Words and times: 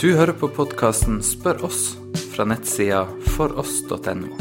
Du 0.00 0.16
hører 0.16 0.32
på 0.36 0.48
podkasten 0.52 1.22
Spør 1.24 1.62
oss 1.64 1.94
fra 2.34 2.44
nettsida 2.44 3.06
foross.no. 3.32 4.34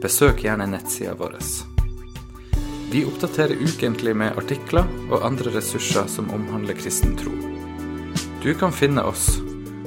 Besøk 0.00 0.38
gjerne 0.46 0.64
nettsida 0.72 1.12
vår. 1.18 1.34
Vi 2.88 3.02
oppdaterer 3.04 3.60
ukentlig 3.60 4.14
med 4.16 4.38
artikler 4.40 4.88
og 5.10 5.26
andre 5.28 5.52
ressurser 5.58 6.08
som 6.08 6.30
omhandler 6.32 6.78
kristen 6.80 7.12
tro. 7.20 7.34
Du 8.40 8.54
kan 8.56 8.72
finne 8.72 9.04
oss 9.04 9.26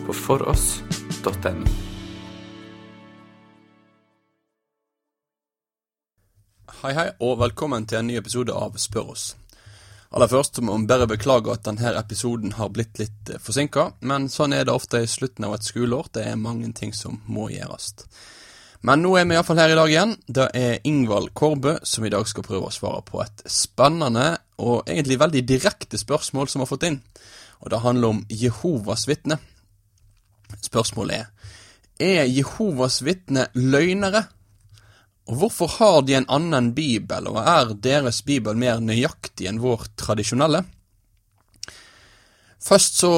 på 0.05 0.13
foross.no. 0.13 1.65
Hei, 6.83 6.93
hei, 6.93 7.07
og 7.25 7.39
velkommen 7.41 7.89
til 7.89 8.03
en 8.03 8.13
ny 8.13 8.19
episode 8.21 8.53
av 8.53 8.77
Spør 8.77 9.15
oss. 9.15 9.31
Aller 10.13 10.29
først 10.31 10.61
må 10.61 10.77
vi 10.77 10.87
bare 10.87 11.07
beklage 11.09 11.51
at 11.51 11.65
denne 11.65 11.95
episoden 11.97 12.53
har 12.59 12.69
blitt 12.73 12.99
litt 13.01 13.31
forsinka, 13.41 13.89
men 14.05 14.29
sånn 14.31 14.53
er 14.53 14.67
det 14.67 14.75
ofte 14.75 15.01
i 15.03 15.09
slutten 15.09 15.47
av 15.47 15.57
et 15.57 15.65
skoleår. 15.65 16.11
Det 16.13 16.25
er 16.29 16.39
mange 16.39 16.69
ting 16.77 16.93
som 16.95 17.21
må 17.25 17.49
gjøres. 17.51 17.93
Men 18.85 19.01
nå 19.01 19.15
er 19.17 19.25
vi 19.25 19.33
iallfall 19.33 19.57
her 19.57 19.73
i 19.73 19.77
dag 19.79 19.89
igjen. 19.89 20.13
Det 20.27 20.45
er 20.53 20.83
Ingvald 20.85 21.31
Kårbø 21.33 21.79
som 21.83 22.05
i 22.05 22.11
dag 22.13 22.27
skal 22.29 22.45
prøve 22.45 22.69
å 22.69 22.73
svare 22.73 23.01
på 23.07 23.23
et 23.23 23.41
spennende 23.49 24.35
og 24.61 24.85
egentlig 24.85 25.17
veldig 25.19 25.41
direkte 25.49 25.97
spørsmål 25.97 26.51
som 26.51 26.61
vi 26.61 26.67
har 26.67 26.69
fått 26.69 26.85
inn. 26.91 26.99
Og 27.65 27.71
det 27.73 27.81
handler 27.81 28.13
om 28.13 28.21
Jehovas 28.29 29.07
vitne. 29.09 29.39
Spørsmålet 30.61 31.25
er 31.25 31.31
Er 31.97 32.25
Jehovas 32.27 33.01
vitne 33.01 33.47
løgnere? 33.55 34.27
Og 35.25 35.39
hvorfor 35.41 35.71
har 35.79 36.03
de 36.05 36.17
en 36.19 36.27
annen 36.29 36.69
bibel, 36.77 37.27
og 37.31 37.39
er 37.41 37.73
deres 37.81 38.21
bibel 38.25 38.57
mer 38.57 38.81
nøyaktig 38.83 39.47
enn 39.49 39.61
vår 39.63 39.87
tradisjonelle? 39.97 40.61
Først 42.61 43.01
så 43.01 43.11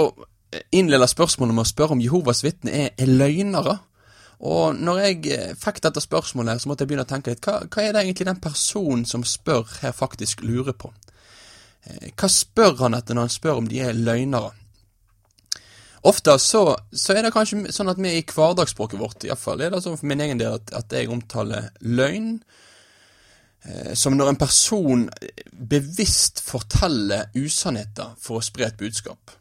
innleder 0.72 1.10
spørsmålet 1.12 1.56
med 1.56 1.66
å 1.66 1.70
spørre 1.70 1.98
om 1.98 2.04
Jehovas 2.04 2.44
vitner 2.46 2.76
er, 2.86 2.94
er 2.96 3.12
løgnere. 3.12 3.78
Og 4.48 4.78
når 4.78 5.02
jeg 5.02 5.42
fikk 5.60 5.82
dette 5.84 6.04
spørsmålet, 6.04 6.54
her, 6.54 6.62
så 6.64 6.72
måtte 6.72 6.86
jeg 6.86 6.92
begynne 6.92 7.08
å 7.08 7.10
tenke 7.10 7.34
litt, 7.34 7.44
hva, 7.44 7.60
hva 7.66 7.84
er 7.84 7.96
det 7.96 8.06
egentlig 8.06 8.30
den 8.30 8.42
personen 8.44 9.04
som 9.10 9.26
spør 9.28 9.66
her 9.82 9.96
faktisk 9.96 10.46
lurer 10.46 10.78
på? 10.78 10.94
Hva 11.88 12.30
spør 12.32 12.76
han 12.84 12.98
etter 12.98 13.16
når 13.16 13.28
han 13.28 13.36
spør 13.36 13.62
om 13.62 13.68
de 13.72 13.82
er 13.84 13.98
løgnere? 13.98 14.54
Ofte 16.08 16.38
så, 16.40 16.62
så, 16.92 17.14
er 17.14 17.26
det 17.26 17.34
kanskje 17.36 17.74
sånn 17.76 17.92
at 17.92 18.00
vi 18.00 18.14
i 18.16 18.24
hverdagsspråket 18.24 19.00
vårt, 19.02 19.26
iallfall 19.28 19.64
er 19.66 19.74
det 19.74 19.82
sånn 19.84 19.98
for 20.00 20.08
min 20.08 20.24
egen 20.24 20.40
del 20.40 20.56
at, 20.60 20.72
at 20.78 20.94
jeg 20.96 21.10
omtaler 21.12 21.68
løgn 21.84 22.38
eh, 23.68 23.92
som 23.98 24.16
når 24.16 24.32
en 24.32 24.40
person 24.40 25.08
bevisst 25.52 26.40
forteller 26.46 27.28
usannheter 27.36 28.16
for 28.24 28.40
å 28.40 28.46
spre 28.46 28.70
et 28.70 28.80
budskap. 28.80 29.36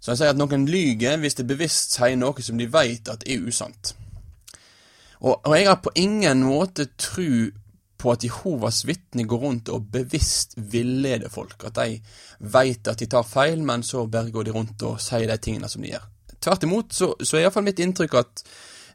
Så 0.00 0.14
jeg 0.14 0.22
sier 0.22 0.32
at 0.32 0.40
noen 0.40 0.64
lyger 0.70 1.20
hvis 1.20 1.36
de 1.36 1.48
bevisst 1.48 1.98
sier 1.98 2.16
noe 2.16 2.44
som 2.44 2.56
de 2.60 2.70
vet 2.72 3.10
at 3.12 3.26
er 3.28 3.44
usant. 3.44 3.92
Og, 5.20 5.34
og 5.36 5.52
jeg 5.52 5.68
har 5.68 5.82
på 5.84 5.92
ingen 6.00 6.46
måte 6.46 6.88
tro 6.96 7.50
på 8.00 8.14
at 8.14 8.24
Jehovas 8.24 8.82
vitner 8.88 9.28
går 9.28 9.44
rundt 9.44 9.70
og 9.72 9.90
bevisst 9.92 10.56
villeder 10.56 11.28
folk. 11.32 11.68
At 11.68 11.76
de 11.76 12.00
veit 12.40 12.88
at 12.88 13.00
de 13.00 13.08
tar 13.10 13.26
feil, 13.28 13.62
men 13.62 13.84
så 13.86 14.06
bare 14.08 14.32
går 14.32 14.48
de 14.48 14.56
rundt 14.56 14.88
og 14.88 15.00
sier 15.02 15.28
de 15.28 15.36
tingene 15.38 15.68
som 15.68 15.84
de 15.84 15.92
gjør. 15.92 16.08
Tvert 16.40 16.64
imot 16.64 16.96
så, 16.96 17.12
så 17.20 17.36
er 17.36 17.44
iallfall 17.44 17.66
mitt 17.66 17.82
inntrykk 17.84 18.16
at 18.22 18.44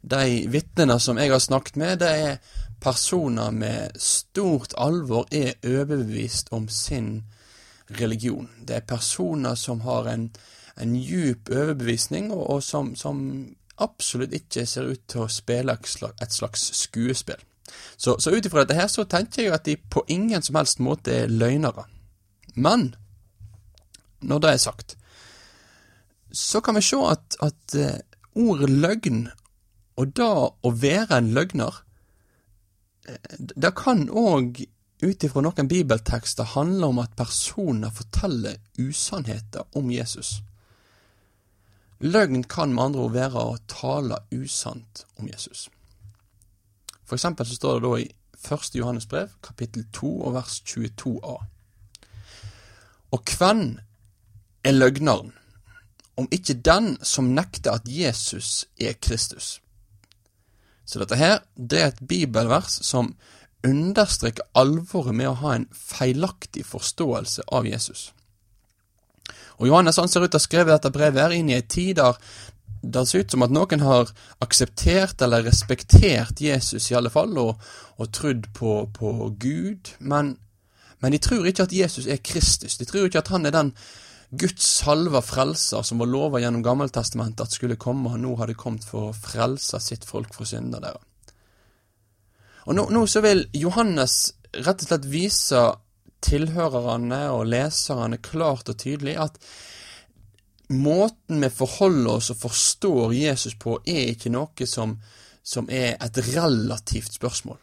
de 0.06 0.46
vitnene 0.54 0.98
som 1.02 1.18
jeg 1.18 1.32
har 1.34 1.42
snakket 1.42 1.78
med, 1.82 2.00
det 2.02 2.10
er 2.10 2.38
personer 2.82 3.54
med 3.54 3.96
stort 4.02 4.76
alvor 4.78 5.26
er 5.34 5.56
overbevist 5.66 6.52
om 6.54 6.68
sin 6.70 7.24
religion. 8.00 8.50
Det 8.62 8.76
er 8.76 8.88
personer 8.88 9.56
som 9.56 9.82
har 9.86 10.10
en, 10.12 10.30
en 10.78 10.96
djup 10.96 11.50
overbevisning, 11.50 12.32
og, 12.34 12.50
og 12.50 12.64
som, 12.64 12.96
som, 12.96 13.22
absolutt 13.76 14.32
ikke 14.32 14.64
ser 14.66 14.88
ut 14.88 15.02
til 15.12 15.26
å 15.26 15.32
spille 15.32 15.74
et 15.76 16.32
slags 16.32 16.70
skuespill. 16.80 17.42
Så, 17.98 18.18
så 18.20 18.34
ut 18.34 18.46
ifra 18.46 18.64
dette 18.64 18.78
her 18.78 18.90
så 18.92 19.06
tenker 19.10 19.48
jeg 19.48 19.56
at 19.56 19.66
de 19.66 19.78
på 19.78 20.04
ingen 20.12 20.44
som 20.46 20.58
helst 20.60 20.82
måte 20.84 21.14
er 21.24 21.32
løgnere. 21.32 21.88
Men 22.56 22.94
når 24.26 24.44
det 24.44 24.52
er 24.52 24.62
sagt, 24.64 24.96
så 26.32 26.62
kan 26.62 26.76
vi 26.76 26.84
se 26.84 27.00
at, 27.08 27.38
at 27.44 27.76
uh, 27.80 27.98
ordet 28.36 28.70
løgn, 28.70 29.26
og 29.96 30.16
da 30.18 30.30
å 30.50 30.72
være 30.72 31.20
en 31.20 31.34
løgner, 31.36 31.82
uh, 33.08 33.36
det 33.40 33.76
kan 33.80 34.08
òg 34.10 34.66
ut 35.04 35.24
ifra 35.28 35.44
noen 35.44 35.70
bibeltekster 35.70 36.56
handle 36.56 36.90
om 36.92 37.00
at 37.04 37.16
personer 37.20 37.94
forteller 37.94 38.60
usannheter 38.80 39.68
om 39.78 39.92
Jesus. 39.92 40.40
Løgn 42.04 42.44
kan 42.44 42.74
med 42.74 42.90
andre 42.90 43.06
ord 43.06 43.16
være 43.16 43.44
å 43.44 43.58
tale 43.72 44.20
usant 44.36 45.06
om 45.20 45.30
Jesus. 45.30 45.70
For 47.06 47.18
eksempel 47.18 47.46
så 47.46 47.56
står 47.56 47.80
det 47.80 47.90
da 47.90 47.98
i 48.02 48.08
1. 48.46 48.76
Johannes 48.76 49.06
brev, 49.06 49.30
kapittel 49.44 49.86
2 49.94 50.12
og 50.28 50.34
vers 50.36 50.62
22a. 50.68 51.36
Og 53.12 53.36
hvem 53.38 53.78
er 54.64 54.72
løgneren, 54.72 55.34
om 56.18 56.28
ikke 56.32 56.54
den 56.54 56.96
som 57.04 57.34
nekter 57.36 57.76
at 57.76 57.88
Jesus 57.88 58.66
er 58.80 58.94
Kristus? 59.02 59.62
Så 60.86 61.00
dette 61.02 61.18
her, 61.18 61.40
det 61.58 61.82
er 61.82 61.88
et 61.88 62.04
bibelvers 62.08 62.80
som 62.86 63.16
understreker 63.66 64.46
alvoret 64.54 65.16
med 65.16 65.32
å 65.32 65.40
ha 65.42 65.56
en 65.56 65.70
feilaktig 65.74 66.66
forståelse 66.70 67.48
av 67.52 67.66
Jesus. 67.66 68.12
Og 69.58 69.70
Johannes 69.70 69.98
han 69.98 70.12
ser 70.12 70.26
ut 70.26 70.30
til 70.30 70.38
å 70.38 70.42
ha 70.42 70.46
skrevet 70.46 70.76
dette 70.76 70.94
brevet 70.94 71.24
her 71.24 71.34
inn 71.34 71.50
i 71.50 71.58
ei 71.58 71.66
tid 71.66 71.96
der 71.98 72.20
det 72.94 73.06
ser 73.08 73.26
ut 73.26 73.36
som 73.36 73.46
at 73.46 73.54
noen 73.54 73.84
har 73.86 74.12
akseptert 74.44 75.22
eller 75.26 75.46
respektert 75.48 76.42
Jesus 76.42 76.92
i 76.92 76.98
alle 76.98 77.12
fall, 77.14 77.36
og, 77.42 77.62
og 77.98 78.12
trodd 78.16 78.50
på, 78.56 78.78
på 78.96 79.14
Gud, 79.42 79.96
men, 80.00 80.36
men, 81.00 81.16
de 81.16 81.22
tror 81.22 81.48
ikke 81.50 81.68
at 81.68 81.76
Jesus 81.76 82.08
er 82.08 82.24
Kristus. 82.24 82.78
De 82.78 82.88
tror 82.90 83.08
ikke 83.08 83.24
at 83.24 83.32
han 83.34 83.48
er 83.48 83.56
den 83.56 83.74
Guds 84.36 84.66
salva 84.82 85.22
frelser 85.24 85.86
som 85.86 86.02
var 86.02 86.10
lova 86.10 86.42
gjennom 86.42 86.64
Gammeltestamentet 86.66 87.46
at 87.46 87.56
skulle 87.56 87.80
komme, 87.80 88.12
og 88.12 88.22
nå 88.22 88.34
hadde 88.40 88.58
kommet 88.60 88.88
for 88.88 89.10
å 89.10 89.16
frelse 89.16 89.80
sitt 89.84 90.06
folk 90.08 90.34
fra 90.36 90.48
synder 90.50 90.84
der. 90.84 91.00
Og 92.66 92.78
nå, 92.78 92.88
nå 92.90 93.06
så 93.08 93.22
vil 93.22 93.46
Johannes 93.54 94.34
rett 94.56 94.82
og 94.82 94.90
slett 94.90 95.08
vise 95.10 95.62
tilhørerne 96.26 97.22
og 97.36 97.46
leserne 97.52 98.18
klart 98.24 98.72
og 98.72 98.80
tydelig 98.82 99.16
at 99.22 99.38
måten 100.70 101.42
vi 101.42 101.50
forholder 101.50 102.18
oss 102.18 102.32
og 102.34 102.42
forstår 102.42 103.14
Jesus 103.14 103.56
på, 103.60 103.80
er 103.86 104.12
ikke 104.14 104.32
noe 104.34 104.68
som, 104.70 104.98
som 105.44 105.70
er 105.70 105.98
et 106.02 106.20
relativt 106.36 107.14
spørsmål. 107.14 107.60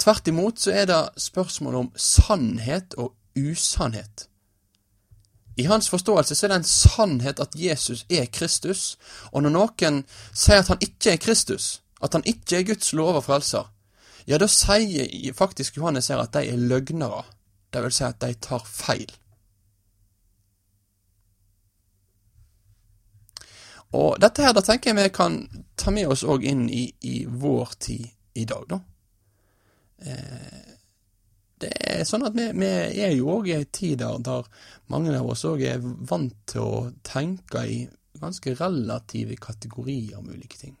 Tvert 0.00 0.28
imot 0.28 0.60
så 0.62 0.72
er 0.72 0.88
det 0.88 1.00
spørsmål 1.20 1.74
om 1.82 1.88
sannhet 1.96 2.96
og 2.96 3.12
usannhet. 3.36 4.26
I 5.60 5.66
hans 5.68 5.90
forståelse 5.92 6.34
så 6.34 6.46
er 6.46 6.54
det 6.54 6.60
en 6.62 6.70
sannhet 6.70 7.40
at 7.42 7.56
Jesus 7.58 8.06
er 8.08 8.30
Kristus, 8.32 8.96
og 9.32 9.44
når 9.44 9.52
noen 9.52 10.02
sier 10.32 10.62
at 10.62 10.70
han 10.72 10.80
ikke 10.80 11.12
er 11.12 11.20
Kristus, 11.20 11.82
at 12.00 12.16
han 12.16 12.24
ikke 12.24 12.60
er 12.60 12.68
Guds 12.70 12.94
lov 12.96 13.18
og 13.18 13.26
frelser, 13.26 13.68
ja, 14.28 14.38
da 14.38 14.48
sier 14.48 15.34
faktisk 15.36 15.76
Johannes 15.76 16.08
her 16.08 16.22
at 16.22 16.32
de 16.32 16.46
er 16.48 16.56
løgnere, 16.70 17.24
det 17.72 17.82
vil 17.84 17.92
si 17.92 18.04
at 18.06 18.20
de 18.22 18.32
tar 18.40 18.64
feil. 18.64 19.10
Og 23.98 24.20
dette 24.22 24.44
her, 24.44 24.54
da 24.54 24.62
tenker 24.62 24.92
jeg 24.92 24.98
vi 25.00 25.12
kan 25.14 25.40
ta 25.78 25.90
med 25.94 26.10
oss 26.12 26.22
òg 26.22 26.44
inn 26.46 26.68
i, 26.70 26.84
i, 27.02 27.24
vår 27.26 27.74
tid 27.82 28.06
i 28.38 28.44
dag, 28.46 28.66
da. 28.70 28.78
Eh, 30.06 30.76
det 31.60 31.70
er 31.92 32.04
sånn 32.08 32.24
at 32.24 32.36
vi, 32.36 32.46
vi 32.56 32.68
er 33.04 33.12
jo 33.12 33.34
òg 33.34 33.50
i 33.50 33.56
ei 33.58 33.66
tid 33.68 33.98
der, 34.00 34.20
der, 34.24 34.46
mange 34.92 35.12
av 35.16 35.28
oss 35.28 35.42
òg 35.48 35.64
er 35.66 35.82
vant 35.82 36.36
til 36.48 36.62
å 36.62 36.84
tenke 37.04 37.64
i 37.66 37.82
ganske 38.20 38.54
relative 38.56 39.36
kategorier 39.40 40.18
om 40.18 40.30
ulike 40.30 40.56
ting. 40.60 40.76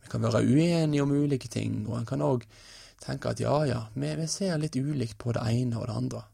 Vi 0.00 0.08
kan 0.12 0.22
være 0.24 0.42
uenige 0.46 1.02
om 1.02 1.12
ulike 1.12 1.50
ting, 1.52 1.82
og 1.88 1.98
en 1.98 2.08
kan 2.08 2.24
òg 2.24 2.46
tenke 3.00 3.32
at 3.32 3.40
ja, 3.40 3.54
ja, 3.68 3.84
vi, 3.94 4.14
vi, 4.16 4.28
ser 4.28 4.58
litt 4.60 4.76
ulikt 4.76 5.18
på 5.20 5.34
det 5.36 5.44
ene 5.52 5.78
og 5.80 5.88
det 5.88 5.96
andre. 5.96 6.24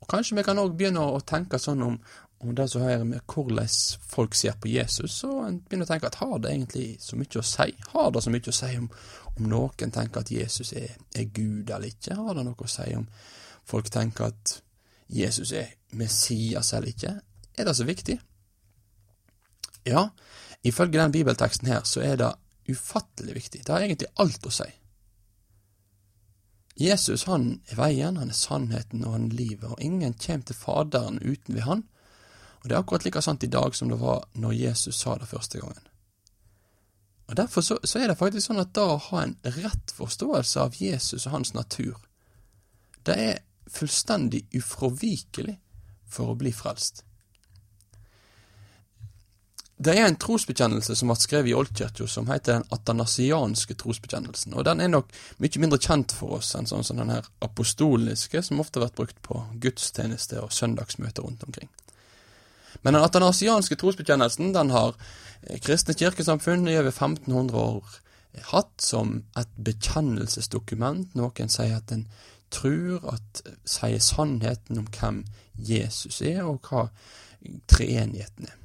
Og 0.00 0.10
Kanskje 0.10 0.38
vi 0.38 0.44
kan 0.46 0.60
òg 0.60 0.74
begynne 0.78 1.02
å 1.02 1.22
tenke 1.24 1.58
sånn 1.58 1.82
om, 1.86 1.96
om 2.44 2.54
det 2.54 2.68
som 2.70 2.82
har 2.82 3.04
med 3.04 3.20
hvordan 3.26 3.68
folk 4.08 4.34
ser 4.34 4.52
på 4.60 4.68
Jesus, 4.68 5.20
så 5.20 5.30
en 5.46 5.60
begynner 5.60 5.88
å 5.88 5.92
tenke 5.92 6.10
at 6.10 6.20
har 6.20 6.38
det 6.42 6.52
egentlig 6.52 6.86
så 7.00 7.16
mye 7.16 7.40
å 7.40 7.46
si? 7.46 7.70
Har 7.94 8.12
det 8.12 8.22
så 8.24 8.32
mye 8.34 8.52
å 8.52 8.56
si 8.58 8.70
om, 8.78 8.90
om 9.34 9.48
noen 9.50 9.94
tenker 9.94 10.20
at 10.20 10.32
Jesus 10.32 10.72
er, 10.76 10.92
er, 11.14 11.24
Gud 11.24 11.70
eller 11.70 11.88
ikke? 11.88 12.18
Har 12.18 12.36
det 12.36 12.44
noe 12.46 12.68
å 12.68 12.70
si 12.70 12.90
om 12.98 13.08
folk 13.64 13.90
tenker 13.92 14.28
at 14.28 14.58
Jesus 15.08 15.52
er 15.56 15.74
Messias 15.96 16.72
eller 16.76 16.92
ikke? 16.92 17.16
Er 17.56 17.68
det 17.68 17.76
så 17.78 17.88
viktig? 17.88 18.18
Ja, 19.84 20.08
ifølge 20.62 21.00
den 21.00 21.12
bibelteksten 21.12 21.68
her 21.68 21.84
så 21.88 22.04
er 22.04 22.16
det 22.20 22.32
ufattelig 22.68 23.34
viktig. 23.36 23.64
Det 23.64 23.72
har 23.72 23.84
egentlig 23.84 24.12
alt 24.20 24.46
å 24.48 24.52
si. 24.52 24.70
Jesus 26.74 27.28
han 27.28 27.60
er 27.70 27.78
veien, 27.78 28.16
han 28.18 28.32
er 28.32 28.36
sannheten 28.36 29.04
og 29.06 29.14
han 29.14 29.28
er 29.28 29.36
livet, 29.38 29.68
og 29.70 29.82
ingen 29.82 30.16
kommer 30.18 30.48
til 30.48 30.58
Faderen 30.58 31.20
uten 31.22 31.54
ved 31.54 31.68
han. 31.68 31.84
Og 32.64 32.70
det 32.70 32.76
er 32.76 32.80
akkurat 32.80 33.04
like 33.04 33.20
sant 33.20 33.44
i 33.44 33.52
dag 33.52 33.74
som 33.76 33.90
det 33.92 34.00
var 34.00 34.24
når 34.40 34.56
Jesus 34.56 34.96
sa 34.96 35.18
det 35.20 35.28
første 35.28 35.60
gangen. 35.60 35.90
Og 37.28 37.36
Derfor 37.36 37.60
så, 37.60 37.78
så 37.84 37.98
er 38.00 38.08
det 38.08 38.18
faktisk 38.20 38.48
sånn 38.48 38.60
at 38.60 38.72
da 38.76 38.86
å 38.94 39.00
ha 39.10 39.22
en 39.22 39.36
rett 39.44 39.92
forståelse 39.96 40.60
av 40.60 40.76
Jesus 40.80 41.26
og 41.26 41.36
hans 41.36 41.54
natur, 41.54 41.96
det 43.04 43.16
er 43.20 43.42
fullstendig 43.68 44.46
ufravikelig 44.56 45.58
for 46.08 46.32
å 46.32 46.38
bli 46.40 46.52
frelst. 46.56 47.04
Det 49.76 49.92
er 49.92 50.06
en 50.06 50.16
trosbekjennelse 50.20 50.94
som 50.96 51.10
ble 51.10 51.16
skrevet 51.18 51.50
i 51.50 51.56
Oldkirka 51.58 52.06
som 52.08 52.28
heter 52.30 52.60
den 52.60 52.68
atanasianske 52.72 53.74
trosbekjennelsen, 53.80 54.54
og 54.54 54.64
den 54.68 54.80
er 54.80 54.92
nok 54.92 55.10
mye 55.42 55.60
mindre 55.60 55.80
kjent 55.82 56.14
for 56.16 56.38
oss 56.38 56.54
enn 56.56 56.68
sånn 56.70 56.86
som 56.86 57.00
den 57.00 57.12
her 57.12 57.26
apostoliske, 57.44 58.40
som 58.46 58.62
ofte 58.62 58.78
har 58.78 58.86
vært 58.86 59.00
brukt 59.00 59.20
på 59.26 59.42
gudstjeneste 59.60 60.40
og 60.40 60.54
søndagsmøter 60.54 61.26
rundt 61.26 61.44
omkring. 61.44 61.68
Men 62.82 62.96
den 62.96 63.04
atanasianske 63.04 63.78
trosbekjennelsen 63.80 64.54
den 64.56 64.72
har 64.74 64.96
eh, 65.42 65.60
kristne 65.62 65.94
kirkesamfunn 65.94 66.68
i 66.68 66.78
over 66.78 66.90
1500 66.92 67.60
år 67.60 68.00
hatt 68.50 68.80
som 68.82 69.20
et 69.38 69.50
bekjennelsesdokument. 69.56 71.14
Noen 71.14 71.52
sier 71.52 71.78
at 71.78 71.92
en 71.94 72.06
tror 72.54 73.04
at 73.14 73.42
sier 73.68 74.02
sannheten 74.02 74.80
om 74.82 74.90
hvem 74.90 75.22
Jesus 75.54 76.20
er, 76.22 76.42
og 76.46 76.66
hva 76.68 76.88
treenigheten 77.70 78.50
er. 78.50 78.60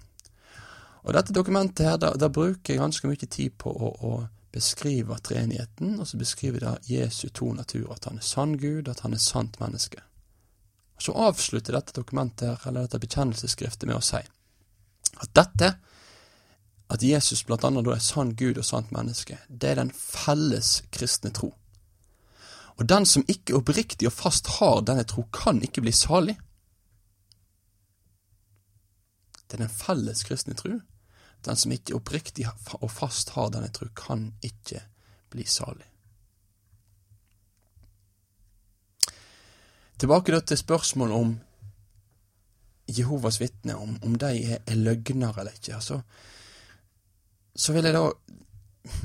Og 1.05 1.15
dette 1.15 1.33
dokumentet 1.33 1.87
her, 1.87 1.97
da, 2.01 2.11
da 2.19 2.29
bruker 2.29 2.73
jeg 2.73 2.81
ganske 2.81 3.07
mye 3.07 3.29
tid 3.29 3.55
på 3.61 3.71
å, 3.71 3.93
å 4.05 4.13
beskrive 4.53 5.17
treenigheten, 5.23 5.95
og 6.01 6.09
så 6.09 6.19
beskriver 6.19 6.65
det 6.65 6.75
Jesu 6.89 7.29
to 7.29 7.53
natur, 7.55 7.87
at 7.93 8.09
han 8.09 8.19
er 8.19 8.25
sann 8.25 8.57
Gud, 8.59 8.89
at 8.91 9.05
han 9.05 9.15
er 9.15 9.23
sant 9.23 9.59
menneske. 9.61 10.03
Og 10.99 11.03
Så 11.03 11.13
avslutter 11.15 11.73
dette 11.73 11.95
dokumentet 11.95 12.49
her, 12.49 12.67
eller 12.67 12.83
dette 12.83 12.99
bekjennelsesskriftet 12.99 13.87
med 13.87 13.95
å 13.95 14.03
si 14.03 14.19
at 15.19 15.31
dette, 15.35 15.69
at 16.89 17.03
Jesus 17.03 17.45
blant 17.47 17.63
annet 17.63 17.85
da 17.87 17.93
er 17.95 18.03
sann 18.03 18.33
Gud 18.35 18.59
og 18.59 18.67
sant 18.67 18.91
menneske, 18.91 19.37
det 19.47 19.71
er 19.71 19.79
den 19.79 19.91
felles 19.95 20.81
kristne 20.91 21.31
tro. 21.35 21.53
Og 22.79 22.87
den 22.87 23.07
som 23.07 23.23
ikke 23.27 23.55
oppriktig 23.59 24.07
og 24.07 24.15
fast 24.15 24.47
har 24.57 24.81
denne 24.87 25.03
tro, 25.07 25.25
kan 25.35 25.59
ikke 25.63 25.83
bli 25.83 25.91
salig. 25.95 26.35
Det 29.47 29.57
er 29.57 29.63
den 29.65 29.73
felles 29.73 30.23
kristne 30.27 30.55
tro. 30.55 30.77
Den 31.47 31.59
som 31.59 31.71
ikke 31.71 31.95
oppriktig 31.95 32.47
og 32.79 32.91
fast 32.91 33.31
har 33.35 33.51
denne 33.55 33.71
tro, 33.75 33.87
kan 33.95 34.33
ikke 34.43 34.83
bli 35.31 35.47
salig. 35.47 35.87
Tilbake 39.99 40.31
da 40.31 40.39
til 40.39 40.57
spørsmålet 40.57 41.15
om 41.15 41.39
Jehovas 42.97 43.39
vitner, 43.41 43.75
om, 43.75 43.97
om 44.03 44.15
de 44.15 44.29
er, 44.53 44.61
er 44.67 44.75
løgnere 44.75 45.33
eller 45.39 45.51
ikke. 45.51 45.75
Altså, 45.75 45.99
så 47.55 47.73
vil 47.73 47.83
jeg 47.83 47.93
da 47.93 48.05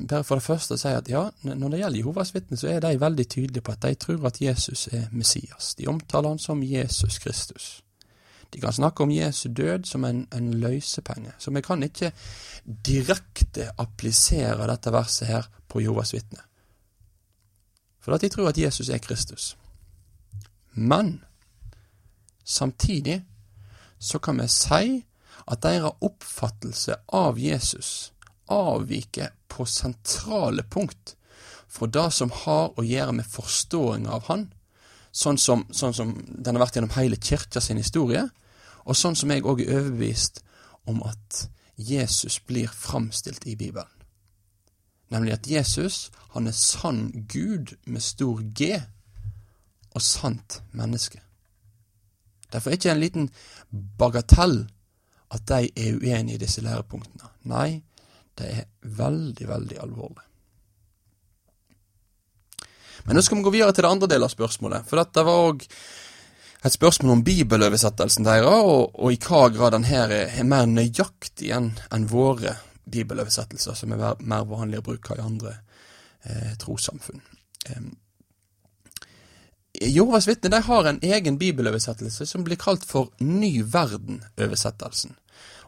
bare 0.08 0.24
for 0.24 0.38
det 0.38 0.44
første 0.46 0.78
si 0.78 0.88
at 0.88 1.08
ja, 1.10 1.26
når 1.42 1.68
det 1.68 1.80
gjelder 1.80 1.98
Jehovas 1.98 2.34
vitner, 2.34 2.58
så 2.58 2.68
er 2.68 2.80
de 2.80 3.00
veldig 3.00 3.26
tydelige 3.28 3.64
på 3.64 3.72
at 3.72 3.82
de 3.82 3.94
tror 3.94 4.26
at 4.26 4.40
Jesus 4.40 4.86
er 4.92 5.08
Messias. 5.12 5.74
De 5.74 5.88
omtaler 5.90 6.28
han 6.28 6.38
som 6.38 6.62
Jesus 6.62 7.18
Kristus. 7.18 7.82
De 8.54 8.60
kan 8.60 8.72
snakke 8.72 9.02
om 9.02 9.10
Jesu 9.10 9.48
død 9.48 9.84
som 9.84 10.04
en, 10.04 10.28
en 10.34 10.54
løsepenge. 10.54 11.32
Så 11.38 11.50
vi 11.50 11.60
kan 11.60 11.82
ikke 11.82 12.12
direkte 12.86 13.70
applisere 13.78 14.68
dette 14.70 14.92
verset 14.92 15.26
her 15.28 15.48
på 15.68 15.80
Jehovas 15.80 16.14
vitner. 16.14 16.46
For 18.00 18.14
at 18.14 18.20
de 18.20 18.28
tror 18.28 18.48
at 18.48 18.58
Jesus 18.58 18.88
er 18.88 18.98
Kristus. 18.98 19.56
Men 20.74 21.24
samtidig 22.44 23.22
så 23.98 24.18
kan 24.18 24.38
vi 24.42 24.48
si 24.48 25.04
at 25.44 25.62
deres 25.62 25.96
oppfattelse 26.00 26.96
av 27.06 27.38
Jesus 27.38 28.12
avviker 28.50 29.32
på 29.48 29.66
sentrale 29.66 30.62
punkt 30.62 31.16
fra 31.68 31.86
det 31.86 32.10
som 32.12 32.30
har 32.44 32.74
å 32.78 32.84
gjøre 32.84 33.16
med 33.18 33.30
forståing 33.30 34.06
av 34.10 34.28
Han, 34.28 34.48
sånn 35.10 35.38
som, 35.38 35.64
sånn 35.70 35.94
som 35.94 36.12
den 36.28 36.54
har 36.54 36.64
vært 36.64 36.78
gjennom 36.78 36.94
hele 36.96 37.18
kirka 37.18 37.62
sin 37.62 37.80
historie, 37.80 38.28
og 38.84 38.98
sånn 38.98 39.16
som 39.16 39.30
jeg 39.30 39.44
òg 39.46 39.62
er 39.64 39.78
overbevist 39.78 40.42
om 40.90 41.02
at 41.06 41.46
Jesus 41.76 42.38
blir 42.46 42.68
framstilt 42.68 43.46
i 43.46 43.56
Bibelen. 43.56 43.90
Nemlig 45.10 45.34
at 45.34 45.48
Jesus, 45.48 46.10
han 46.34 46.46
er 46.46 46.56
sann 46.56 47.26
Gud 47.30 47.74
med 47.86 48.02
stor 48.02 48.42
G, 48.56 48.80
og 49.94 50.02
sant 50.02 50.60
menneske. 50.74 51.20
Derfor 52.52 52.70
er 52.70 52.76
det 52.76 52.82
ikke 52.82 52.94
en 52.94 53.02
liten 53.02 53.30
bagatell 53.98 54.60
at 55.34 55.46
de 55.50 55.70
er 55.74 55.98
uenige 55.98 56.38
i 56.38 56.44
disse 56.44 56.62
lærepunktene. 56.62 57.30
Nei, 57.50 57.82
det 58.38 58.50
er 58.50 58.68
veldig, 58.82 59.48
veldig 59.48 59.80
alvorlig. 59.82 60.26
Men 63.04 63.18
nå 63.18 63.22
skal 63.22 63.38
vi 63.38 63.44
gå 63.44 63.52
videre 63.52 63.74
til 63.74 63.84
det 63.84 63.90
andre 63.90 64.08
delen 64.08 64.26
av 64.26 64.32
spørsmålet, 64.32 64.86
for 64.88 65.00
dette 65.00 65.24
var 65.26 65.48
òg 65.50 65.64
et 66.64 66.72
spørsmål 66.72 67.18
om 67.18 67.24
bibeloversettelsen 67.24 68.24
deres, 68.24 68.46
og, 68.48 68.94
og, 68.94 69.10
i 69.12 69.18
hva 69.20 69.48
grad 69.52 69.74
den 69.76 69.84
her 69.84 70.08
er, 70.08 70.30
er 70.32 70.46
mer 70.48 70.64
nøyaktig 70.70 71.50
enn 71.52 71.74
en 71.92 72.06
våre 72.08 72.54
bibeloversettelser, 72.88 73.76
som 73.76 73.92
er 73.92 74.22
mer 74.24 74.46
vanlig 74.48 74.80
å 74.80 74.86
bruke 74.86 75.18
i 75.18 75.24
andre 75.24 75.58
eh, 76.24 76.54
trossamfunn. 76.60 77.20
Eh, 77.68 77.84
Jehovas 79.80 80.28
vitner 80.28 80.60
har 80.60 80.84
en 80.84 81.00
egen 81.02 81.38
bibeloversettelse 81.38 82.26
som 82.26 82.44
blir 82.44 82.56
kalt 82.56 82.84
for 82.86 83.10
Ny 83.18 83.62
verden-oversettelsen. 83.62 85.16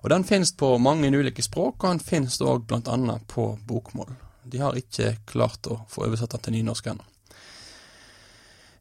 Og 0.05 0.11
Den 0.11 0.25
finnes 0.25 0.53
på 0.53 0.79
mange 0.79 1.11
ulike 1.11 1.43
språk, 1.43 1.85
og 1.85 1.91
den 1.91 2.00
finnes 2.00 2.38
òg 2.41 2.70
annet 2.70 3.26
på 3.26 3.58
bokmål. 3.67 4.12
De 4.44 4.58
har 4.62 4.76
ikke 4.79 5.17
klart 5.26 5.67
å 5.67 5.81
få 5.91 6.06
oversatt 6.06 6.37
den 6.37 6.44
til 6.44 6.55
nynorsk 6.55 6.87
ennå. 6.87 7.05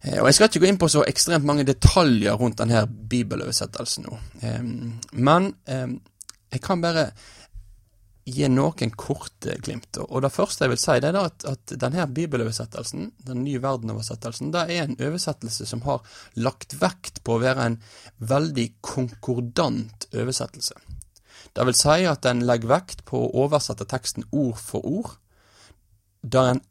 Eh, 0.01 0.19
og 0.19 0.27
Jeg 0.27 0.33
skal 0.33 0.49
ikke 0.49 0.59
gå 0.59 0.69
inn 0.69 0.77
på 0.77 0.89
så 0.89 1.05
ekstremt 1.07 1.45
mange 1.45 1.65
detaljer 1.65 2.37
rundt 2.37 2.59
denne 2.61 2.85
bibeloversettelsen 2.85 4.05
nå, 4.05 4.19
men 5.13 5.53
jeg 5.65 6.61
kan 6.61 6.81
bare 6.81 7.09
gi 8.25 8.47
noen 8.49 8.93
korte 8.97 9.53
glimt. 9.61 9.99
Og 10.01 10.23
det 10.25 10.33
første 10.33 10.65
jeg 10.65 10.73
vil 10.73 10.81
si, 10.81 10.97
det 11.01 11.11
er 11.11 11.19
at, 11.21 11.45
at 11.45 11.73
denne 11.81 12.07
bibeloversettelsen, 12.09 13.11
den 13.27 13.43
nye 13.45 13.61
verdenoversettelsen, 13.61 14.49
det 14.55 14.63
er 14.65 14.87
en 14.87 14.97
oversettelse 14.97 15.67
som 15.69 15.83
har 15.85 16.01
lagt 16.41 16.73
vekt 16.81 17.21
på 17.25 17.35
å 17.35 17.43
være 17.43 17.69
en 17.69 17.77
veldig 18.17 18.67
konkordant 18.85 20.07
oversettelse. 20.13 20.79
Det 21.55 21.67
vil 21.69 21.77
si 21.77 22.07
at 22.09 22.25
den 22.25 22.41
legger 22.49 22.73
vekt 22.73 23.05
på 23.07 23.21
å 23.21 23.45
oversette 23.45 23.87
teksten 23.87 24.25
ord 24.33 24.57
for 24.59 24.89
ord, 24.89 25.13
der 26.25 26.55
en 26.55 26.63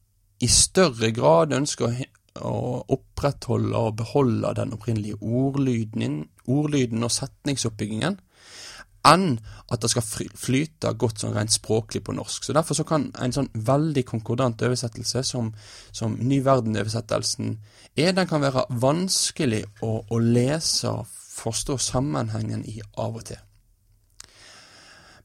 i 0.42 0.50
større 0.50 1.12
grad 1.14 1.54
ønsker 1.54 1.94
å 2.42 2.82
opprettholde 2.90 3.78
og 3.78 4.00
beholde 4.00 4.50
den 4.58 4.74
opprinnelige 4.74 5.20
ordlyden, 5.22 6.24
ordlyden 6.50 7.06
og 7.06 7.14
setningsoppbyggingen, 7.14 8.18
enn 9.04 9.38
at 9.72 9.82
det 9.82 9.90
skal 9.92 10.04
flyte 10.36 10.92
godt 11.00 11.22
sånn 11.22 11.34
rent 11.36 11.52
språklig 11.52 12.02
på 12.04 12.14
norsk. 12.16 12.44
Så 12.44 12.56
Derfor 12.56 12.78
så 12.78 12.86
kan 12.88 13.10
en 13.20 13.34
sånn 13.34 13.50
veldig 13.54 14.04
konkordant 14.08 14.62
oversettelse 14.64 15.24
som, 15.26 15.52
som 15.92 16.16
Ny 16.20 16.40
verden-oversettelsen 16.44 17.56
er, 17.96 18.12
den 18.16 18.28
kan 18.30 18.42
være 18.44 18.66
vanskelig 18.70 19.64
å, 19.84 19.98
å 20.08 20.20
lese 20.20 20.90
og 20.90 21.10
forstå 21.34 21.78
sammenhengen 21.80 22.64
i 22.70 22.80
av 23.00 23.18
og 23.18 23.26
til. 23.32 23.42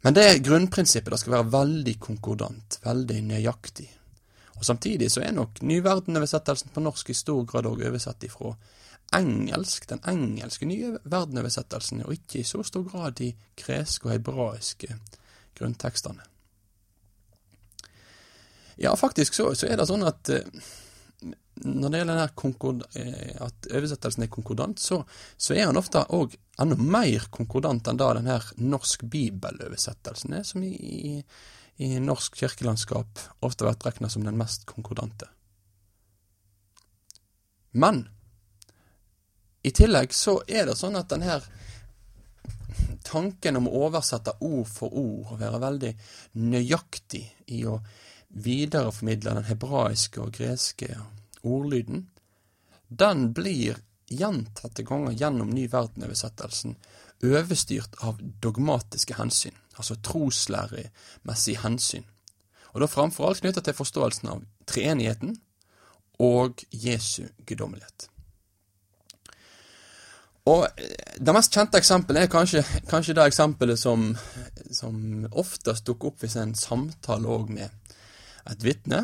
Men 0.04 0.16
det 0.16 0.26
er 0.26 0.44
grunnprinsippet. 0.44 1.12
Det 1.12 1.20
skal 1.22 1.38
være 1.38 1.54
veldig 1.54 1.96
konkordant, 2.00 2.80
veldig 2.86 3.22
nøyaktig. 3.34 3.90
Og 4.60 4.66
Samtidig 4.68 5.08
så 5.12 5.24
er 5.24 5.36
nok 5.36 5.62
nyverdenoversettelsen 5.64 6.72
på 6.76 6.84
norsk 6.84 7.12
i 7.12 7.16
stor 7.16 7.46
grad 7.48 7.68
òg 7.68 7.86
oversatt 7.88 8.24
ifra 8.28 8.54
engelsk, 9.16 9.88
den 9.89 10.01
engelske 10.08 10.68
nye 10.70 10.98
verdenoversettelsen, 11.04 12.04
og 12.06 12.16
ikke 12.16 12.42
i 12.42 12.48
så 12.48 12.63
stor 12.66 12.86
grad 12.88 13.18
de 13.20 13.32
greske 13.60 14.08
og 14.08 14.13
hebraiske 14.13 15.00
grunntekstene. 15.58 16.25
Ja, 18.80 18.94
faktisk 18.96 19.36
så, 19.36 19.51
så 19.60 19.68
er 19.68 19.80
det 19.80 19.89
sånn 19.89 20.06
at 20.08 20.32
eh, 20.32 20.46
når 21.66 21.92
det 21.92 22.00
gjelder 22.00 22.36
konkord, 22.39 22.86
eh, 22.96 23.34
at 23.44 23.68
oversettelsen 23.75 24.24
er 24.24 24.32
konkordant, 24.32 24.80
så, 24.80 25.01
så 25.36 25.58
er 25.58 25.68
han 25.68 25.80
ofte 25.80 26.06
òg 26.16 26.38
enda 26.62 26.78
mer 26.80 27.28
konkordant 27.34 27.89
enn 27.92 28.00
da 28.00 28.13
den 28.16 28.30
norsk 28.72 29.04
bibeloversettelsen 29.12 30.38
er, 30.39 30.46
som 30.48 30.63
i, 30.63 30.75
i 30.80 31.16
i 31.80 31.96
norsk 32.04 32.36
kirkelandskap 32.36 33.22
ofte 33.39 33.63
har 33.63 33.72
vært 33.72 33.86
regna 33.88 34.10
som 34.12 34.25
den 34.25 34.36
mest 34.39 34.66
konkordante. 34.68 35.30
Men 37.72 38.10
i 39.63 39.72
tillegg 39.75 40.13
så 40.16 40.39
er 40.48 40.70
det 40.70 40.78
sånn 40.80 40.98
at 41.00 41.10
denne 41.12 41.39
tanken 43.04 43.58
om 43.60 43.68
å 43.68 43.86
oversette 43.88 44.38
ord 44.46 44.68
for 44.70 44.94
ord 44.94 45.34
og 45.34 45.42
være 45.42 45.62
veldig 45.63 45.92
nøyaktig 46.39 47.24
i 47.56 47.63
å 47.68 47.80
videreformidle 48.30 49.34
den 49.39 49.48
hebraiske 49.50 50.22
og 50.22 50.36
greske 50.38 50.94
ordlyden, 51.42 52.06
den 52.89 53.32
blir 53.34 53.80
gjentatte 54.10 54.84
ganger 54.86 55.18
gjennom 55.18 55.51
Ny 55.54 55.68
verden-oversettelsen 55.70 56.75
overstyrt 57.25 57.98
av 58.06 58.22
dogmatiske 58.42 59.18
hensyn, 59.18 59.58
altså 59.75 59.98
troslæremessige 60.06 61.63
hensyn, 61.66 62.06
og 62.74 62.84
da 62.84 62.89
framfor 62.89 63.30
alt 63.30 63.44
knytta 63.44 63.66
til 63.66 63.78
forståelsen 63.78 64.32
av 64.32 64.46
treenigheten 64.70 65.36
og 66.22 66.63
Jesu 66.70 67.28
guddommelighet. 67.46 68.10
Og 70.48 70.65
eh, 70.65 71.17
Det 71.19 71.36
mest 71.36 71.53
kjente 71.53 71.79
eksempelet 71.79 72.25
er 72.25 72.31
kanskje, 72.31 72.63
kanskje 72.89 73.15
det 73.17 73.27
eksempelet 73.27 73.79
som, 73.79 74.13
som 74.72 75.25
oftest 75.31 75.86
dukker 75.88 76.13
opp 76.13 76.24
hvis 76.24 76.38
en 76.39 76.55
samtale 76.55 77.27
òg 77.27 77.51
med 77.51 77.67
et 78.50 78.63
vitne, 78.63 79.03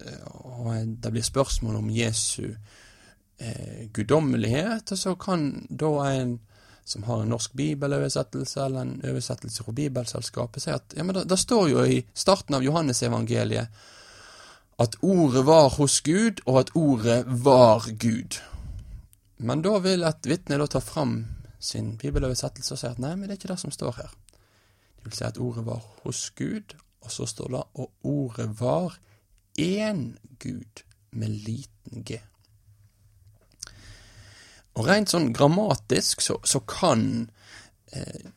eh, 0.00 0.24
og 0.24 0.72
det 1.02 1.12
blir 1.12 1.26
spørsmål 1.26 1.76
om 1.82 1.92
Jesu 1.92 2.48
eh, 2.48 3.86
guddommelighet, 3.92 4.92
og 4.92 4.98
så 4.98 5.14
kan 5.20 5.66
da 5.68 5.94
en 6.14 6.38
som 6.84 7.02
har 7.08 7.22
en 7.22 7.30
norsk 7.32 7.54
bibeløversettelse 7.56 8.60
eller 8.60 8.84
en 8.84 8.96
oversettelse 9.08 9.64
fra 9.64 9.72
Bibelselskapet, 9.72 10.62
si 10.62 10.72
at 10.72 10.92
ja, 10.96 11.04
men 11.04 11.16
det, 11.16 11.22
det 11.30 11.38
står 11.40 11.68
jo 11.70 11.84
i 11.88 12.02
starten 12.12 12.58
av 12.58 12.64
Johannesevangeliet 12.66 13.84
at 14.84 14.96
ordet 15.00 15.46
var 15.46 15.70
hos 15.78 16.00
Gud, 16.04 16.42
og 16.46 16.58
at 16.60 16.72
ordet 16.74 17.22
var 17.44 17.86
Gud. 17.98 18.40
Men 19.36 19.62
da 19.64 19.78
vil 19.82 20.06
et 20.06 20.28
vitne 20.28 20.58
ta 20.70 20.80
fram 20.80 21.16
sin 21.58 21.94
bibeløversettelse 21.98 22.74
og 22.74 22.80
si 22.80 22.88
at 22.90 23.00
nei, 23.02 23.14
men 23.16 23.28
det 23.28 23.36
er 23.36 23.40
ikke 23.40 23.52
det 23.54 23.62
som 23.62 23.74
står 23.74 23.98
her. 23.98 24.12
Det 24.98 25.08
vil 25.08 25.16
si 25.18 25.24
at 25.26 25.40
ordet 25.40 25.64
var 25.66 25.82
hos 26.04 26.28
Gud, 26.38 26.76
og 27.04 27.12
så 27.12 27.26
står 27.28 27.50
det 27.52 27.64
og 27.80 27.90
ordet 28.08 28.48
var 28.60 28.98
én 29.60 30.14
Gud 30.38 30.84
med 31.10 31.34
liten 31.46 32.04
g. 32.06 32.20
Og 34.74 34.88
rent 34.88 35.12
sånn 35.12 35.32
grammatisk 35.34 36.24
så, 36.24 36.40
så 36.42 36.60
kan 36.66 37.28
eh, 37.94 38.30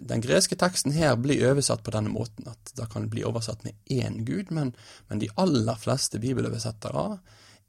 den 0.00 0.22
greske 0.24 0.56
teksten 0.58 0.94
her 0.96 1.14
bli 1.20 1.36
oversatt 1.46 1.84
på 1.86 1.92
denne 1.94 2.10
måten, 2.12 2.48
at 2.50 2.72
det 2.76 2.88
kan 2.90 3.06
bli 3.12 3.22
oversatt 3.26 3.62
med 3.66 3.76
én 3.92 4.22
gud, 4.26 4.50
men, 4.54 4.72
men 5.08 5.22
de 5.22 5.30
aller 5.38 5.78
fleste 5.78 6.18
bibeløversettere 6.22 7.04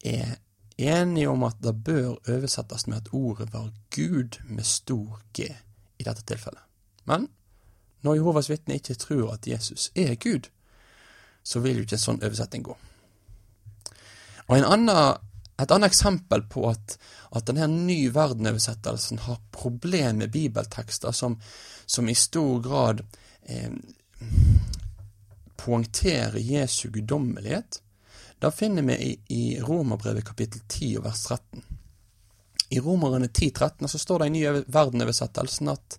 er 0.08 0.39
enige 0.78 1.30
om 1.30 1.44
at 1.44 1.60
det 1.63 1.75
bør 1.84 2.18
oversettes 2.30 2.88
med 2.88 2.98
at 2.98 3.12
ordet 3.12 3.54
var 3.54 3.72
Gud 3.96 4.40
med 4.46 4.63
stor 4.63 5.22
G 5.34 5.48
i 6.00 6.04
dette 6.04 6.25
tilfellet. 6.28 6.62
Men 7.06 7.28
når 8.01 8.16
Jehovas 8.16 8.50
vitne 8.50 8.80
ikke 8.80 8.98
tror 8.98 9.34
at 9.34 9.48
Jesus 9.48 9.92
er 9.96 10.16
Gud, 10.16 10.50
så 11.44 11.60
vil 11.60 11.82
jo 11.82 11.86
ikke 11.86 11.98
en 11.98 12.06
sånn 12.06 12.24
oversetting 12.24 12.63
gå. 12.66 12.78
Og 14.48 14.58
en 14.58 14.68
annen 14.68 15.18
et 15.62 15.72
annet 15.72 15.92
eksempel 15.92 16.42
på 16.50 16.63
at, 16.72 16.96
at 17.38 17.46
denne 17.46 17.68
ny 17.70 18.10
verden-oversettelsen 18.13 19.22
har 19.28 19.42
problemer 19.54 20.24
med 20.24 20.34
bibeltekster 20.34 21.13
som, 21.13 21.38
som 21.86 22.10
i 22.10 22.16
stor 22.18 22.63
grad 22.66 23.04
eh, 23.46 23.75
poengterer 25.62 26.40
Jesu 26.42 26.90
guddommelighet, 26.90 27.82
da 28.41 28.51
finner 28.51 28.81
vi 28.81 29.19
i, 29.27 29.62
Romerbrevet 29.62 30.25
kapittel 30.25 30.62
10 30.67 30.95
og 30.98 31.03
vers 31.05 31.19
13. 31.27 31.62
I 32.74 32.79
Romerne 32.81 33.27
10, 33.27 33.51
13 33.51 33.88
så 33.88 34.00
står 34.01 34.19
det 34.24 34.29
i 34.31 34.33
nye 34.33 34.53
verden-oversettelsen 34.65 35.69
at 35.69 35.98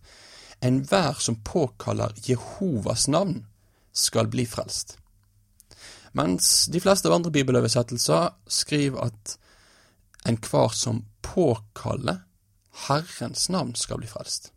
enhver 0.66 1.20
som 1.22 1.38
påkaller 1.46 2.16
Jehovas 2.26 3.06
navn, 3.08 3.44
skal 3.92 4.26
bli 4.32 4.46
frelst. 4.48 4.96
Mens 6.18 6.66
de 6.72 6.80
fleste 6.82 7.06
av 7.06 7.14
andre 7.20 7.30
bibeløversettelser 7.30 8.34
skriver 8.50 9.06
at 9.06 9.36
enhver 10.26 10.74
som 10.74 11.04
påkaller 11.22 12.24
Herrens 12.88 13.46
navn, 13.54 13.76
skal 13.78 14.02
bli 14.02 14.10
frelst. 14.10 14.50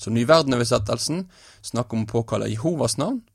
Så 0.00 0.08
Nyverden-oversettelsen 0.08 1.26
snakker 1.60 2.00
om 2.00 2.08
å 2.08 2.14
påkalle 2.16 2.48
Jehovas 2.48 2.96
navn, 2.96 3.26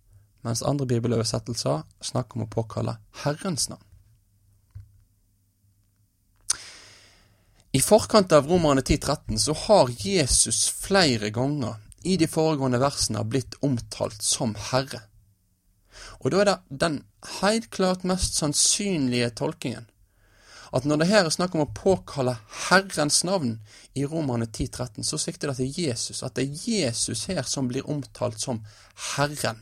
mens 0.45 0.63
andre 0.65 0.88
bibeløversettelser 0.89 1.83
snakker 2.01 2.39
om 2.39 2.45
å 2.45 2.51
påkalle 2.51 2.98
Herrens 3.24 3.69
navn. 3.69 3.83
I 7.71 7.79
forkant 7.79 8.33
av 8.36 8.50
Romerne 8.51 8.81
10.13 8.81 9.38
så 9.39 9.55
har 9.67 9.93
Jesus 9.95 10.65
flere 10.75 11.29
ganger 11.31 11.77
i 12.03 12.17
de 12.19 12.27
foregående 12.27 12.81
versene 12.81 13.24
blitt 13.24 13.55
omtalt 13.63 14.19
som 14.25 14.57
Herre. 14.71 15.05
Og 16.19 16.33
da 16.33 16.41
er 16.41 16.50
det 16.50 16.57
den 16.83 16.98
helt 17.39 17.69
klart 17.71 18.03
mest 18.07 18.36
sannsynlige 18.41 19.31
tolkingen 19.39 19.88
at 20.71 20.86
når 20.88 21.01
det 21.01 21.07
her 21.10 21.25
er 21.27 21.33
snakk 21.33 21.55
om 21.55 21.65
å 21.65 21.74
påkalle 21.75 22.38
Herrens 22.69 23.21
navn 23.27 23.57
i 23.98 24.05
Romerne 24.07 24.48
10.13, 24.48 25.03
så 25.03 25.19
sikter 25.19 25.51
det 25.51 25.57
til 25.60 25.81
Jesus, 25.83 26.21
at 26.24 26.38
det 26.38 26.45
er 26.45 26.62
Jesus 26.71 27.25
her 27.27 27.43
som 27.48 27.67
blir 27.67 27.88
omtalt 27.91 28.39
som 28.39 28.62
Herren. 29.12 29.60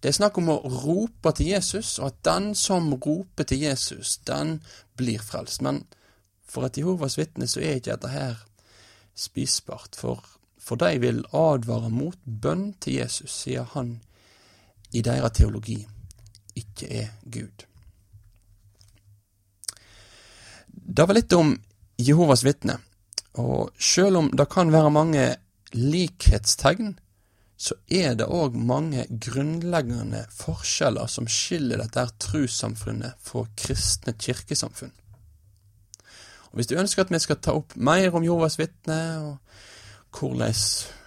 Det 0.00 0.10
er 0.10 0.18
snakk 0.18 0.38
om 0.38 0.50
å 0.52 0.60
rope 0.84 1.32
til 1.36 1.52
Jesus, 1.54 1.98
og 1.98 2.10
at 2.10 2.22
den 2.28 2.50
som 2.54 2.92
roper 2.94 3.48
til 3.48 3.64
Jesus, 3.66 4.18
den 4.28 4.60
blir 4.96 5.22
frelst. 5.22 5.62
Men 5.64 5.84
for 6.46 6.66
et 6.66 6.78
Jehovas 6.78 7.18
vitne 7.18 7.48
så 7.50 7.60
er 7.60 7.80
ikke 7.80 7.96
dette 7.96 8.12
her 8.12 8.42
spisbart, 9.16 9.96
for, 9.96 10.22
for 10.58 10.80
de 10.80 10.98
vil 11.00 11.22
advare 11.32 11.90
mot 11.90 12.18
bønn 12.24 12.74
til 12.80 13.00
Jesus, 13.00 13.32
sier 13.44 13.66
han 13.74 13.96
i 14.92 15.02
deres 15.04 15.34
teologi 15.36 15.80
ikke 16.56 16.88
er 16.88 17.08
Gud. 17.24 17.64
Det 20.68 21.06
var 21.08 21.16
litt 21.16 21.32
om 21.36 21.54
Jehovas 22.00 22.44
vitne, 22.46 22.78
og 23.40 23.72
sjøl 23.76 24.20
om 24.20 24.30
det 24.32 24.48
kan 24.52 24.72
være 24.72 24.92
mange 24.92 25.24
likhetstegn, 25.76 26.94
så 27.56 27.74
er 27.88 28.14
det 28.18 28.28
òg 28.28 28.56
mange 28.56 29.06
grunnleggende 29.08 30.26
forskjeller 30.36 31.08
som 31.08 31.28
skiller 31.30 31.80
dette 31.80 32.04
trossamfunnet 32.20 33.16
fra 33.24 33.46
kristne 33.56 34.12
kirkesamfunn. 34.12 34.92
Og 36.50 36.60
Hvis 36.60 36.68
du 36.68 36.76
ønsker 36.76 37.04
at 37.04 37.10
vi 37.12 37.18
skal 37.18 37.40
ta 37.40 37.56
opp 37.56 37.76
mer 37.76 38.12
om 38.14 38.24
Jovas 38.24 38.58
vitne, 38.58 39.00
og 39.24 40.18
hvordan 40.18 40.54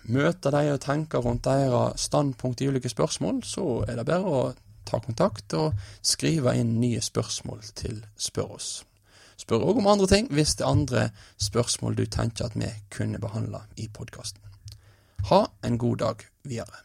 møter 0.09 0.51
de 0.51 0.73
og 0.73 0.81
tenker 0.81 1.21
rundt 1.21 1.45
deres 1.45 2.01
standpunkt 2.09 2.61
i 2.61 2.67
ulike 2.67 2.89
spørsmål, 2.89 3.43
så 3.45 3.85
er 3.87 3.95
det 3.95 4.09
bare 4.09 4.25
å 4.25 4.43
ta 4.89 4.99
kontakt 5.05 5.53
og 5.53 5.77
skrive 6.01 6.55
inn 6.57 6.79
nye 6.81 7.01
spørsmål 7.01 7.61
til 7.77 8.03
Spør 8.17 8.55
oss. 8.57 8.69
Spør 9.39 9.69
òg 9.69 9.79
om 9.79 9.87
andre 9.87 10.09
ting 10.09 10.29
hvis 10.33 10.57
det 10.57 10.65
er 10.65 10.73
andre 10.73 11.07
spørsmål 11.37 11.95
du 11.95 12.05
tenker 12.05 12.49
at 12.49 12.57
vi 12.57 12.73
kunne 12.91 13.21
behandla 13.21 13.63
i 13.77 13.87
podkasten. 13.93 14.48
Ha 15.27 15.51
en 15.61 15.77
god 15.77 15.97
dag 15.97 16.15
videre. 16.43 16.75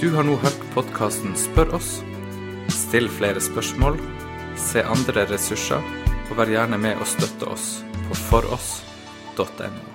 Du 0.00 0.10
har 0.14 0.22
nå 0.22 0.36
hørt 0.38 0.64
podkasten 0.74 1.36
Spør 1.36 1.74
oss. 1.78 1.98
Still 2.70 3.08
flere 3.10 3.40
spørsmål, 3.42 3.98
se 4.60 4.84
andre 4.86 5.26
ressurser, 5.32 5.82
og 6.30 6.38
vær 6.38 6.52
gjerne 6.52 6.78
med 6.78 7.00
og 7.02 7.10
støtte 7.10 7.50
oss 7.50 7.68
på 8.06 8.18
foross.no. 8.28 9.87